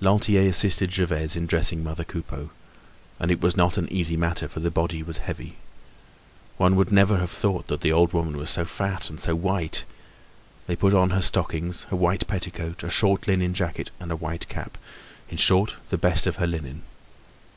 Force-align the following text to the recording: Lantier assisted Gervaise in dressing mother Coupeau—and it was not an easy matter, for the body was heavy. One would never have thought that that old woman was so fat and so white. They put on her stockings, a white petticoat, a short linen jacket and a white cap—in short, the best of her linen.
Lantier 0.00 0.48
assisted 0.50 0.90
Gervaise 0.92 1.36
in 1.36 1.46
dressing 1.46 1.84
mother 1.84 2.02
Coupeau—and 2.02 3.30
it 3.30 3.40
was 3.40 3.56
not 3.56 3.78
an 3.78 3.86
easy 3.92 4.16
matter, 4.16 4.48
for 4.48 4.58
the 4.58 4.68
body 4.68 5.00
was 5.00 5.18
heavy. 5.18 5.54
One 6.56 6.74
would 6.74 6.90
never 6.90 7.18
have 7.18 7.30
thought 7.30 7.68
that 7.68 7.82
that 7.82 7.90
old 7.92 8.12
woman 8.12 8.36
was 8.36 8.50
so 8.50 8.64
fat 8.64 9.08
and 9.08 9.20
so 9.20 9.36
white. 9.36 9.84
They 10.66 10.74
put 10.74 10.92
on 10.92 11.10
her 11.10 11.22
stockings, 11.22 11.86
a 11.88 11.94
white 11.94 12.26
petticoat, 12.26 12.82
a 12.82 12.90
short 12.90 13.28
linen 13.28 13.54
jacket 13.54 13.92
and 14.00 14.10
a 14.10 14.16
white 14.16 14.48
cap—in 14.48 15.36
short, 15.36 15.76
the 15.90 15.98
best 15.98 16.26
of 16.26 16.34
her 16.38 16.48
linen. 16.48 16.82